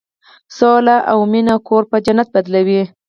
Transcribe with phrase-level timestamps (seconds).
[0.57, 2.83] سوله او مینه کور په جنت بدلوي.